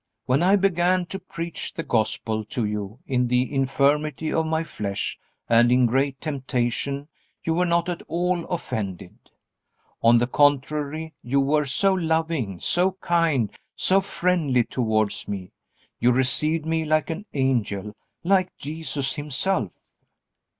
When 0.25 0.41
I 0.41 0.55
began 0.55 1.05
to 1.09 1.19
preach 1.19 1.75
the 1.75 1.83
Gospel 1.83 2.43
to 2.45 2.65
you 2.65 2.97
in 3.05 3.27
the 3.27 3.53
infirmity 3.53 4.33
of 4.33 4.47
my 4.47 4.63
flesh 4.63 5.19
and 5.47 5.71
in 5.71 5.85
great 5.85 6.19
temptation 6.19 7.07
you 7.43 7.53
were 7.53 7.67
not 7.67 7.87
at 7.87 8.01
all 8.07 8.43
offended. 8.45 9.19
On 10.01 10.17
the 10.17 10.25
contrary, 10.25 11.13
you 11.21 11.39
were 11.39 11.65
so 11.67 11.93
loving, 11.93 12.59
so 12.59 12.93
kind, 12.93 13.51
so 13.75 14.01
friendly 14.01 14.63
towards 14.63 15.27
me, 15.27 15.51
you 15.99 16.11
received 16.11 16.65
me 16.65 16.83
like 16.83 17.11
an 17.11 17.27
angel, 17.35 17.95
like 18.23 18.57
Jesus 18.57 19.13
Himself." 19.13 19.71